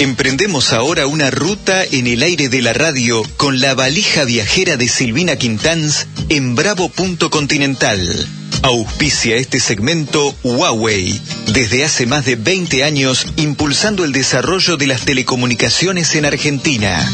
[0.00, 4.88] Emprendemos ahora una ruta en el aire de la radio con la valija viajera de
[4.88, 8.26] Silvina Quintanz en Bravo Punto Continental.
[8.62, 15.02] Auspicia este segmento Huawei, desde hace más de 20 años impulsando el desarrollo de las
[15.02, 17.06] telecomunicaciones en Argentina.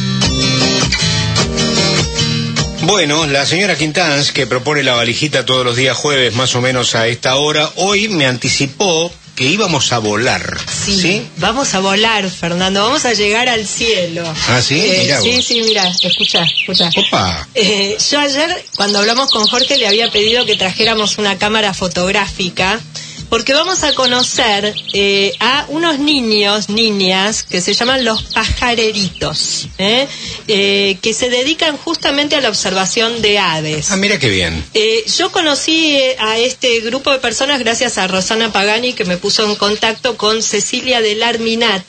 [2.82, 6.94] Bueno, la señora Quintanz, que propone la valijita todos los días jueves más o menos
[6.94, 10.58] a esta hora, hoy me anticipó que íbamos a volar.
[10.66, 14.24] Sí, vamos a volar, Fernando, vamos a llegar al cielo.
[14.48, 16.88] Ah, sí, Eh, Mirá sí, sí, mira, escucha, escucha.
[16.96, 17.46] Opa.
[17.54, 22.80] Eh, yo ayer, cuando hablamos con Jorge, le había pedido que trajéramos una cámara fotográfica,
[23.28, 30.06] porque vamos a conocer eh, a unos niños, niñas, que se llaman los pajareritos, ¿eh?
[30.48, 33.90] Eh, que se dedican justamente a la observación de aves.
[33.90, 34.64] Ah, mira qué bien.
[34.74, 39.16] Eh, yo conocí eh, a este grupo de personas gracias a Rosana Pagani que me
[39.16, 41.82] puso en contacto con Cecilia del Arminat,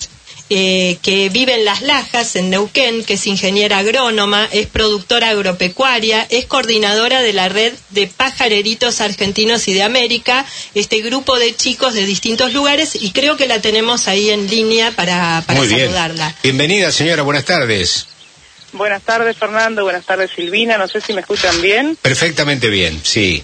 [0.49, 6.25] eh, que vive en Las Lajas, en Neuquén, que es ingeniera agrónoma, es productora agropecuaria,
[6.29, 11.93] es coordinadora de la red de pajareritos argentinos y de América, este grupo de chicos
[11.93, 15.81] de distintos lugares, y creo que la tenemos ahí en línea para, para Muy bien.
[15.81, 16.35] saludarla.
[16.43, 18.07] Bienvenida, señora, buenas tardes.
[18.73, 19.83] Buenas tardes, Fernando.
[19.83, 20.77] Buenas tardes, Silvina.
[20.77, 21.97] No sé si me escuchan bien.
[22.01, 23.43] Perfectamente bien, sí.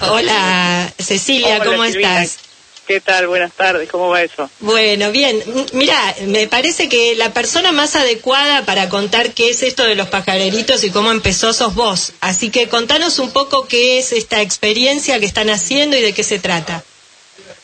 [0.00, 2.22] Hola, Cecilia, Hola, ¿cómo Silvina.
[2.22, 2.45] estás?
[2.86, 3.26] ¿Qué tal?
[3.26, 3.88] Buenas tardes.
[3.90, 4.48] ¿Cómo va eso?
[4.60, 5.42] Bueno, bien.
[5.72, 10.06] Mira, me parece que la persona más adecuada para contar qué es esto de los
[10.08, 12.12] pajareritos y cómo empezó sos vos.
[12.20, 16.22] Así que contanos un poco qué es esta experiencia que están haciendo y de qué
[16.22, 16.84] se trata.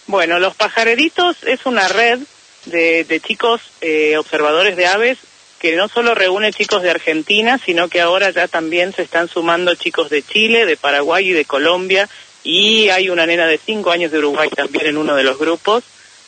[0.08, 2.18] Bueno, Los Pajareritos es una red
[2.66, 5.18] de, de chicos eh, observadores de aves
[5.60, 9.76] que no solo reúne chicos de Argentina, sino que ahora ya también se están sumando
[9.76, 12.08] chicos de Chile, de Paraguay y de Colombia,
[12.44, 15.84] y hay una nena de cinco años de Uruguay también en uno de los grupos.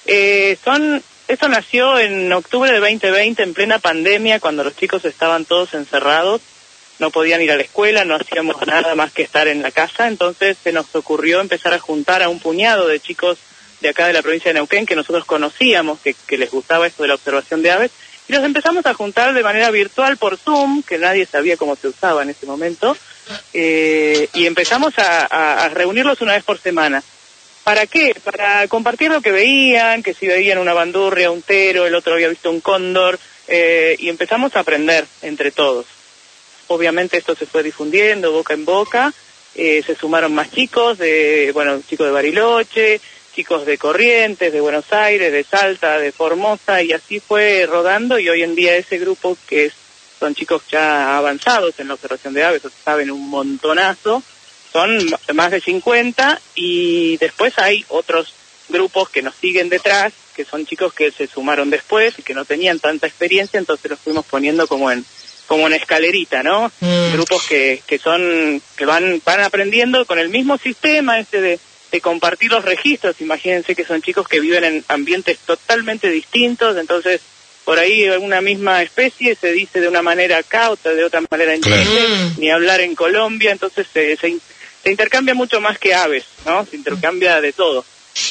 [0.06, 5.44] Eh, son, esto nació en octubre de 2020, en plena pandemia, cuando los chicos estaban
[5.44, 6.40] todos encerrados,
[6.98, 10.06] no podían ir a la escuela, no hacíamos nada más que estar en la casa,
[10.06, 13.38] entonces se nos ocurrió empezar a juntar a un puñado de chicos
[13.80, 17.02] de acá de la provincia de Neuquén que nosotros conocíamos, que, que les gustaba esto
[17.02, 17.90] de la observación de aves,
[18.28, 21.88] y los empezamos a juntar de manera virtual por Zoom, que nadie sabía cómo se
[21.88, 22.96] usaba en ese momento,
[23.52, 27.02] eh, y empezamos a, reunirlos una vez por semana.
[27.62, 28.14] ¿Para qué?
[28.22, 32.28] Para compartir lo que veían, que si veían una bandurria, un tero, el otro había
[32.28, 33.18] visto un cóndor,
[33.48, 35.86] eh, y empezamos a aprender entre todos.
[36.68, 39.12] Obviamente esto se fue difundiendo boca en boca,
[39.54, 43.00] eh, se sumaron más chicos, de, bueno, chicos de Bariloche,
[43.34, 48.28] chicos de Corrientes, de Buenos Aires, de Salta, de Formosa, y así fue rodando, y
[48.28, 49.72] hoy en día ese grupo que es,
[50.24, 54.22] son chicos ya avanzados en la observación de aves, o sea, saben un montonazo,
[54.72, 54.98] son
[55.34, 58.32] más de 50 y después hay otros
[58.70, 62.46] grupos que nos siguen detrás, que son chicos que se sumaron después y que no
[62.46, 65.04] tenían tanta experiencia, entonces los fuimos poniendo como en
[65.46, 66.72] como en escalerita, ¿no?
[66.80, 67.12] Mm.
[67.12, 71.60] Grupos que, que son que van van aprendiendo con el mismo sistema este de,
[71.92, 73.20] de compartir los registros.
[73.20, 77.20] Imagínense que son chicos que viven en ambientes totalmente distintos, entonces
[77.64, 81.54] por ahí una misma especie se dice de una manera acá, otra de otra manera
[81.54, 81.62] en.
[81.62, 82.40] Chile, Mm.
[82.40, 84.36] ni hablar en Colombia, entonces se, se,
[84.82, 86.66] se intercambia mucho más que aves, ¿no?
[86.66, 87.84] Se intercambia de todo.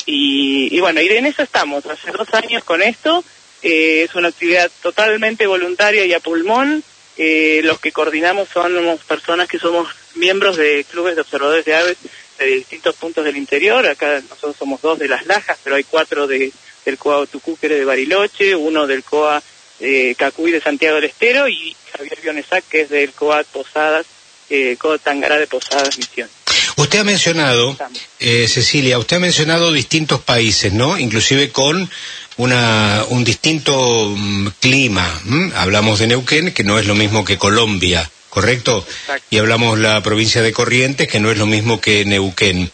[0.05, 3.23] Y, y bueno, y en eso estamos, hace dos años con esto,
[3.61, 6.83] eh, es una actividad totalmente voluntaria y a pulmón,
[7.17, 11.97] eh, los que coordinamos somos personas que somos miembros de clubes de observadores de aves
[12.39, 16.27] de distintos puntos del interior, acá nosotros somos dos de las Lajas, pero hay cuatro
[16.27, 16.51] de,
[16.85, 19.41] del COA Tucúquere de Bariloche, uno del COA
[19.79, 24.05] eh, Cacuy de Santiago del Estero y Javier Bionesac que es del COA Posadas,
[24.49, 26.29] eh, COA Tangará de Posadas Misión.
[26.75, 27.77] Usted ha mencionado,
[28.19, 30.97] eh, Cecilia, usted ha mencionado distintos países, ¿no?
[30.97, 31.89] Inclusive con
[32.37, 35.21] una, un distinto mm, clima.
[35.55, 38.85] Hablamos de Neuquén, que no es lo mismo que Colombia, ¿correcto?
[38.87, 39.27] Exacto.
[39.29, 42.71] Y hablamos la provincia de Corrientes, que no es lo mismo que Neuquén.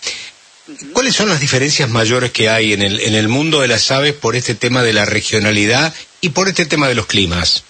[0.93, 4.13] ¿Cuáles son las diferencias mayores que hay en el, en el mundo de las aves
[4.13, 7.63] por este tema de la regionalidad y por este tema de los climas?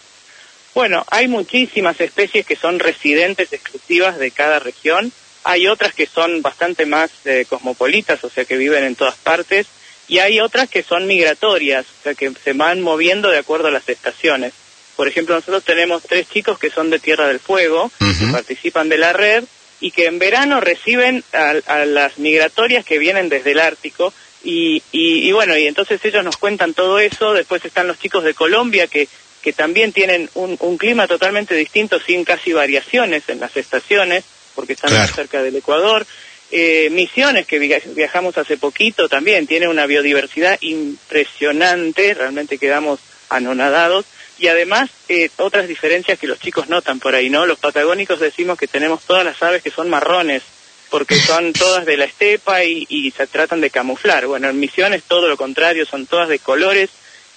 [0.74, 5.12] Bueno, hay muchísimas especies que son residentes exclusivas de cada región.
[5.44, 9.68] Hay otras que son bastante más eh, cosmopolitas, o sea, que viven en todas partes.
[10.07, 13.72] Y hay otras que son migratorias, o sea, que se van moviendo de acuerdo a
[13.72, 14.54] las estaciones.
[14.95, 18.98] Por ejemplo, nosotros tenemos tres chicos que son de Tierra del Fuego, que participan de
[18.98, 19.44] la red
[19.81, 24.14] y que en verano reciben a, a las migratorias que vienen desde el Ártico.
[24.44, 27.34] Y, y, y bueno, y entonces ellos nos cuentan todo eso.
[27.34, 29.08] Después están los chicos de Colombia que,
[29.42, 34.24] que también tienen un, un clima totalmente distinto, sin casi variaciones en las estaciones,
[34.56, 35.06] porque están Claro.
[35.08, 36.06] muy cerca del Ecuador.
[36.52, 43.00] Eh, Misiones, que via- viajamos hace poquito, también tiene una biodiversidad impresionante, realmente quedamos
[43.30, 44.06] anonadados.
[44.40, 47.46] Y además eh, otras diferencias que los chicos notan por ahí, ¿no?
[47.46, 50.44] Los patagónicos decimos que tenemos todas las aves que son marrones,
[50.90, 54.28] porque son todas de la estepa y, se tratan de camuflar.
[54.28, 56.90] Bueno, en Misiones todo lo contrario, son todas de colores.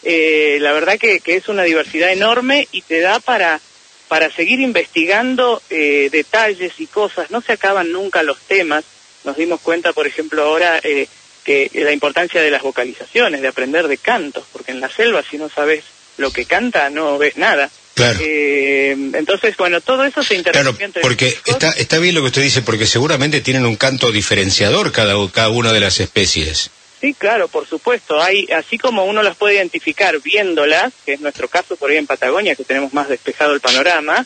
[0.05, 3.61] Eh, la verdad que, es una diversidad enorme y te da para,
[4.09, 7.31] para seguir investigando eh, detalles y cosas.
[7.31, 8.85] No se acaban nunca los temas.
[9.25, 11.09] Nos dimos cuenta, por ejemplo, ahora eh,
[11.45, 15.37] que la importancia de las vocalizaciones, de aprender de cantos, porque en la selva si
[15.39, 15.85] no sabes
[16.17, 17.71] lo que canta no ves nada.
[17.95, 18.19] Claro.
[18.23, 22.43] Eh, entonces, bueno, todo eso se intercambia claro, porque está, está bien lo que usted
[22.43, 26.71] dice, porque seguramente tienen un canto diferenciador cada, cada una de las especies.
[27.03, 28.23] Sí, claro, por supuesto.
[28.23, 32.07] Hay, así como uno las puede identificar viéndolas, que es nuestro caso por ahí en
[32.07, 34.25] Patagonia, que tenemos más despejado el panorama,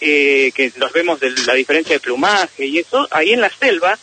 [0.00, 3.98] eh, que los vemos de la diferencia de plumaje y eso, ahí en la selva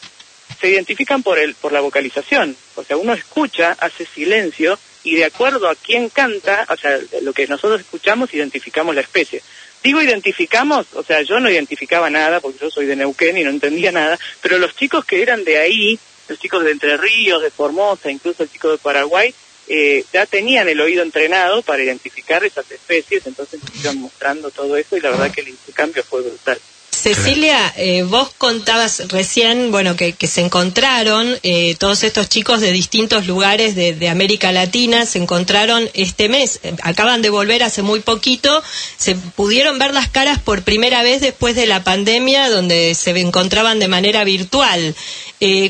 [0.60, 2.56] se identifican por el, por la vocalización.
[2.75, 7.33] O sea, uno escucha, hace silencio y de acuerdo a quién canta, o sea, lo
[7.33, 9.42] que nosotros escuchamos, identificamos la especie.
[9.83, 13.50] Digo identificamos, o sea, yo no identificaba nada porque yo soy de Neuquén y no
[13.50, 17.50] entendía nada, pero los chicos que eran de ahí, los chicos de Entre Ríos, de
[17.50, 19.33] Formosa, incluso el chico de Paraguay,
[19.68, 24.77] eh, ya tenían el oído entrenado para identificar esas especies, entonces nos iban mostrando todo
[24.77, 26.59] eso y la verdad que el intercambio fue brutal.
[27.01, 33.25] Cecilia, eh, vos contabas recién, bueno, que, se encontraron eh, todos estos chicos de distintos
[33.25, 38.62] lugares de, América Latina, se encontraron este mes, eh, acaban de volver hace muy poquito,
[38.98, 43.80] se pudieron ver las caras por primera vez después de la pandemia, donde se encontraban
[43.80, 44.95] de manera virtual.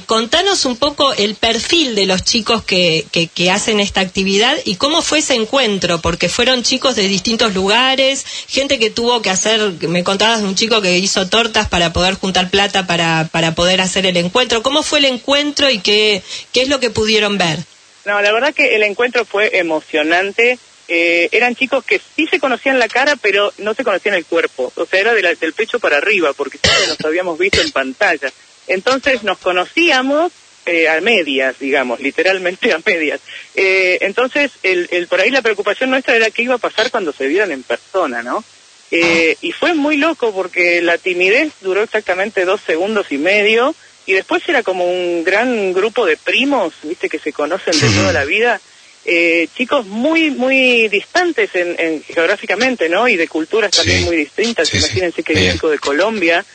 [0.06, 5.02] Contanos un poco el perfil de los chicos que, que hacen esta actividad y cómo
[5.02, 10.04] fue ese encuentro, porque fueron chicos de distintos lugares, gente que tuvo que hacer, me
[10.04, 14.06] contabas de un chico que hizo tortas para poder juntar plata para, para poder hacer
[14.06, 14.62] el encuentro.
[14.62, 16.22] ¿Cómo fue el encuentro y qué,
[16.52, 17.60] qué es lo que pudieron ver?
[18.06, 20.58] No, la verdad que el encuentro fue emocionante.
[20.88, 24.72] Eh, eran chicos que sí se conocían la cara, pero no se conocían el cuerpo.
[24.76, 28.32] O sea, era del pecho para arriba, porque siempre nos habíamos visto en pantalla.
[28.68, 30.32] Entonces nos conocíamos
[30.66, 33.20] eh, a medias, digamos, literalmente a medias.
[33.56, 37.12] Eh, entonces, el, el, por ahí la preocupación nuestra era qué iba a pasar cuando
[37.14, 38.44] se vieran en persona, ¿no?
[38.92, 43.74] Eh, y fue muy loco porque la timidez duró exactamente dos segundos y medio
[44.06, 48.12] y después era como un gran grupo de primos, viste, que se conocen de toda
[48.12, 48.60] la vida.
[49.04, 53.08] Eh, chicos muy muy distantes en, geográficamente, ¿no?
[53.08, 54.74] Y de culturas también muy distintas.
[54.74, 56.46] Imagínense que hay un chico de Colombia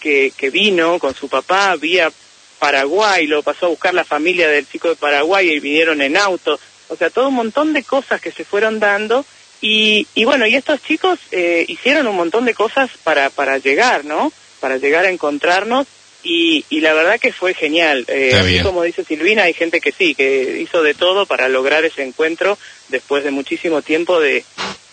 [0.00, 2.12] que, que vino con su papá vía
[2.58, 6.58] Paraguay, lo pasó a buscar la familia del chico de Paraguay y vinieron en auto.
[6.88, 9.24] O sea, todo un montón de cosas que se fueron dando
[9.60, 14.04] y, y bueno, y estos chicos eh, hicieron un montón de cosas para, para llegar,
[14.04, 14.30] ¿no?
[14.60, 15.86] Para llegar a encontrarnos
[16.24, 18.04] y, y la verdad que fue genial.
[18.08, 22.02] Eh, como dice Silvina, hay gente que sí, que hizo de todo para lograr ese
[22.02, 24.44] encuentro después de muchísimo tiempo de,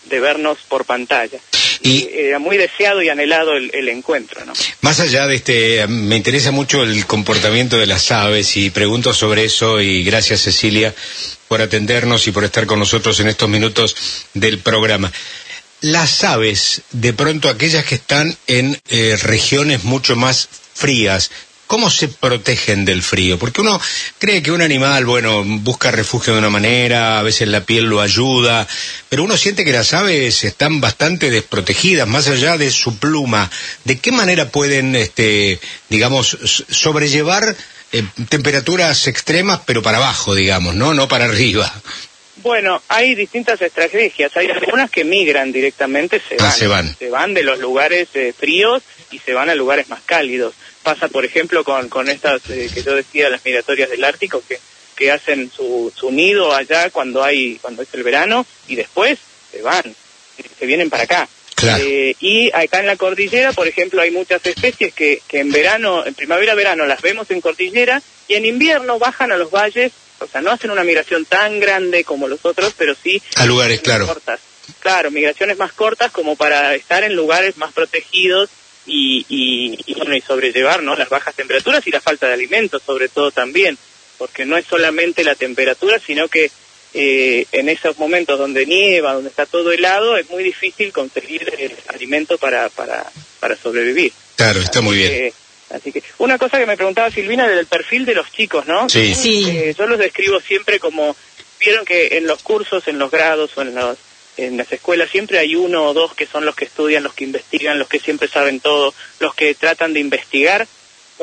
[0.09, 1.39] de vernos por pantalla.
[1.83, 4.53] Y era muy deseado y anhelado el, el, encuentro, ¿no?
[4.81, 9.45] Más allá de este, me interesa mucho el comportamiento de las aves y pregunto sobre
[9.45, 10.93] eso y gracias Cecilia
[11.47, 13.95] por atendernos y por estar con nosotros en estos minutos
[14.35, 15.11] del programa.
[15.81, 21.31] Las aves, de pronto aquellas que están en eh, regiones mucho más frías,
[21.71, 23.39] ¿Cómo se protegen del frío?
[23.39, 23.79] Porque uno
[24.19, 28.01] cree que un animal, bueno, busca refugio de una manera, a veces la piel lo
[28.01, 28.67] ayuda,
[29.07, 33.49] pero uno siente que las aves están bastante desprotegidas, más allá de su pluma.
[33.85, 36.37] ¿De qué manera pueden, este, digamos,
[36.69, 37.55] sobrellevar
[37.93, 40.93] eh, temperaturas extremas, pero para abajo, digamos, ¿no?
[40.93, 41.73] No para arriba.
[42.43, 44.35] Bueno, hay distintas estrategias.
[44.35, 46.97] Hay algunas que migran directamente, se ah, van.
[46.97, 47.33] se van.
[47.33, 50.53] de los lugares eh, fríos y se van a lugares más cálidos.
[50.83, 54.59] Pasa, por ejemplo, con, con estas eh, que yo decía, las migratorias del Ártico, que,
[54.95, 59.19] que hacen su, su nido allá cuando hay cuando es el verano y después
[59.51, 59.95] se van,
[60.57, 61.27] se vienen para acá.
[61.79, 66.05] Eh, y acá en la cordillera, por ejemplo, hay muchas especies que, que en verano,
[66.05, 70.41] en primavera-verano las vemos en cordillera y en invierno bajan a los valles, o sea,
[70.41, 74.07] no hacen una migración tan grande como los otros, pero sí a lugares, claro.
[74.07, 74.39] Cortas.
[74.79, 78.49] Claro, migraciones más cortas como para estar en lugares más protegidos
[78.91, 80.95] y, y, y, bueno, y sobrellevar ¿no?
[80.95, 83.77] las bajas temperaturas y la falta de alimentos, sobre todo también,
[84.17, 86.51] porque no es solamente la temperatura, sino que
[86.93, 91.73] eh, en esos momentos donde nieva, donde está todo helado, es muy difícil conseguir el
[91.87, 94.11] alimento para, para, para sobrevivir.
[94.35, 95.33] Claro, está muy bien.
[95.69, 98.89] así que una cosa que me preguntaba Silvina del perfil de los chicos, ¿no?
[98.89, 99.15] Sí.
[99.15, 99.45] sí.
[99.49, 101.15] Eh, yo los describo siempre como,
[101.61, 103.97] vieron que en los cursos, en los grados o en, los,
[104.45, 107.23] en las escuelas siempre hay uno o dos que son los que estudian, los que
[107.23, 110.67] investigan, los que siempre saben todo, los que tratan de investigar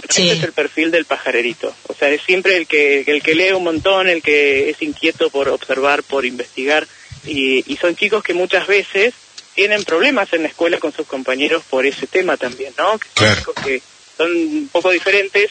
[0.03, 1.75] ese es el perfil del pajarerito.
[1.89, 5.31] O sea, es siempre el que, el que lee un montón, el que es inquieto
[5.31, 6.87] por observar, por investigar.
[7.27, 9.15] Y, son chicos que muchas veces
[9.55, 12.99] tienen problemas en la escuela con sus compañeros por ese tema también, ¿no?
[12.99, 13.83] Que son chicos que
[14.17, 15.51] son un poco diferentes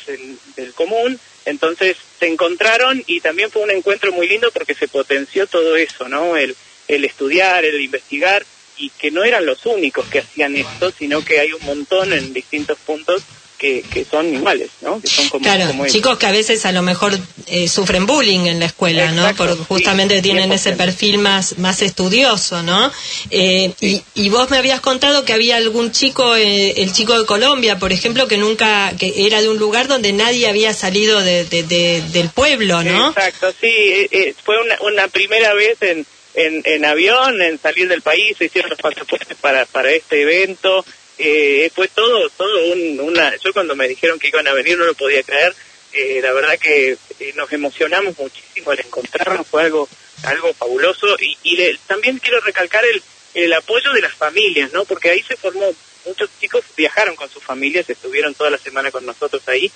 [0.55, 5.47] del común, entonces se encontraron y también fue un encuentro muy lindo porque se potenció
[5.47, 6.35] todo eso, ¿no?
[6.35, 6.55] El,
[6.87, 8.45] el estudiar, el investigar
[8.77, 12.33] y que no eran los únicos que hacían esto, sino que hay un montón en
[12.33, 13.23] distintos puntos
[13.57, 15.01] que, que son iguales, ¿no?
[15.01, 17.17] Que son como, claro, chicos que a veces a lo mejor
[17.47, 19.27] eh, sufren bullying en la escuela, ¿no?
[19.35, 22.91] Porque justamente tienen ese perfil más más estudioso, ¿no?
[23.31, 27.25] Eh, y, y, vos me habías contado que había algún chico, eh, el chico de
[27.25, 31.45] Colombia, por ejemplo, que nunca, que era de un lugar donde nadie había salido de,
[31.45, 33.09] del pueblo, ¿no?
[33.09, 34.07] Exacto, sí,
[34.43, 36.05] fue una, una primera vez en
[36.37, 40.85] en, en avión, en salir del país, se hicieron los pasaportes para, para este evento.
[41.17, 43.35] Eh, fue todo, todo un, una...
[43.37, 45.53] Yo cuando me dijeron que iban a venir no lo podía creer.
[45.93, 49.89] Eh, la verdad que eh, nos emocionamos muchísimo al encontrarnos, fue algo,
[50.25, 51.07] algo fabuloso.
[51.19, 53.01] Y, y también quiero recalcar el,
[53.33, 54.85] el apoyo de las familias, ¿no?
[54.85, 55.73] Porque ahí se formó,
[56.05, 59.71] muchos chicos viajaron con sus familias, estuvieron toda la semana con nosotros ahí.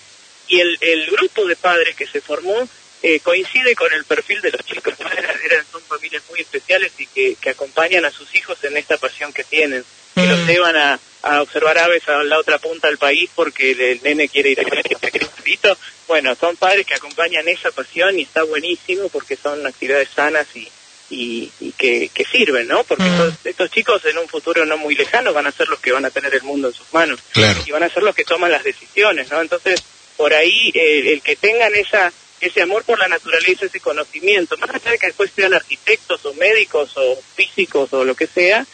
[0.48, 2.70] Y el, el grupo de padres que se formó
[3.04, 4.94] eh, coincide con el perfil de los chicos.
[5.00, 9.34] Eran, son familias muy especiales y que, que, acompañan a sus hijos en esta pasión
[9.34, 9.84] que tienen,
[10.16, 10.48] que los mm.
[10.48, 14.52] llevan a, a, observar aves a la otra punta del país porque el, nene quiere
[14.52, 15.78] ir a ver
[16.08, 20.70] Bueno, son padres que acompañan esa pasión y está buenísimo porque son actividades sanas y,
[21.10, 22.84] y, y que, que, sirven, ¿no?
[22.84, 23.14] Porque mm.
[23.14, 26.06] estos, estos, chicos en un futuro no muy lejano van a ser los que van
[26.06, 27.20] a tener el mundo en sus manos
[27.66, 29.42] y van a ser los que toman las decisiones, ¿no?
[29.42, 29.82] Entonces,
[30.18, 34.72] por ahí eh, el que tengan esa ese amor por la naturaleza, ese conocimiento, más
[34.72, 38.66] allá de que después sean arquitectos o médicos o físicos o lo que sea,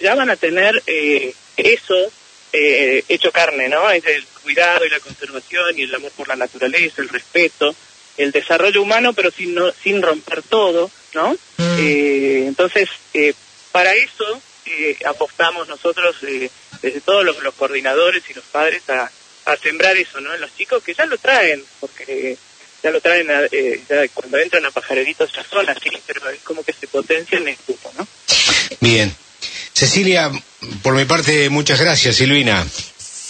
[0.00, 2.12] ya van a tener eh, eso
[2.52, 3.88] eh, hecho carne, ¿no?
[3.90, 7.74] Es el cuidado y la conservación y el amor por la naturaleza, el respeto,
[8.16, 11.32] el desarrollo humano, pero sin, no, sin romper todo, ¿no?
[11.58, 11.76] Mm.
[11.78, 12.88] Eh, entonces,
[13.70, 14.42] para eso
[15.06, 19.10] apostamos nosotros, desde todos los, los, coordinadores y los padres, a,
[19.44, 20.34] a sembrar eso, ¿no?
[20.34, 22.36] En los chicos que ya lo traen, porque
[22.82, 26.62] ya lo traen, eh, ya cuando entran a pajareritos ya son así, pero es como
[26.62, 28.06] que se potencia en el grupo, ¿no?
[28.80, 29.14] Bien.
[29.72, 30.30] Cecilia,
[30.82, 32.66] por mi parte, muchas gracias, Silvina.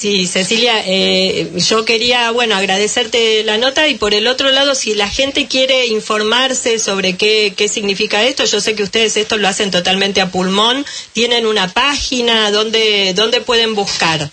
[0.03, 4.95] Sí, Cecilia, eh, yo quería, bueno, agradecerte la nota y por el otro lado, si
[4.95, 9.47] la gente quiere informarse sobre qué, qué significa esto, yo sé que ustedes esto lo
[9.47, 14.29] hacen totalmente a pulmón, tienen una página, ¿dónde, dónde pueden buscar?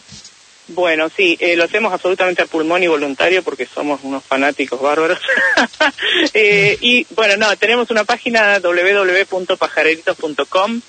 [0.69, 5.17] Bueno, sí, eh, lo hacemos absolutamente a pulmón y voluntario porque somos unos fanáticos bárbaros.
[6.33, 10.81] eh, y bueno, no, tenemos una página www.pajareritos.com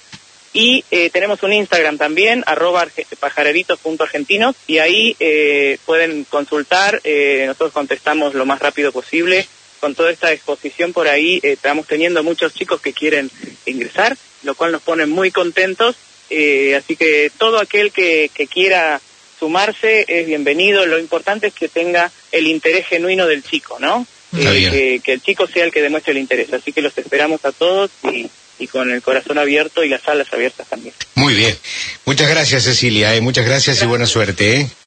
[0.52, 2.86] y eh, tenemos un Instagram también, arroba
[3.18, 9.48] pajareritos.argentinos y ahí eh, pueden consultar, eh, nosotros contestamos lo más rápido posible.
[9.80, 13.30] Con toda esta exposición por ahí eh, estamos teniendo muchos chicos que quieren
[13.64, 15.96] ingresar, lo cual nos pone muy contentos.
[16.76, 19.00] Así que todo aquel que, que quiera
[19.40, 20.86] sumarse es bienvenido.
[20.86, 24.06] Lo importante es que tenga el interés genuino del chico, ¿no?
[24.36, 26.52] Eh, que, el chico sea el que demuestre el interés.
[26.52, 28.28] Así que los esperamos a todos y,
[28.68, 30.94] con el corazón abierto y las salas abiertas también.
[31.14, 31.56] Muy bien.
[32.04, 33.16] Muchas gracias, Cecilia.
[33.16, 33.22] Eh.
[33.22, 34.60] Muchas gracias, y buena suerte.
[34.60, 34.70] ¿eh?